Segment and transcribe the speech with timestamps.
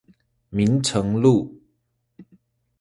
[0.49, 1.61] 明誠路